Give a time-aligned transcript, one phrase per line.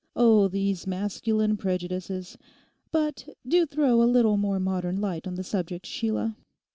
[0.15, 2.35] Oh, these masculine prejudices!
[2.91, 6.35] But do throw a little more modern light on the subject, Sheila.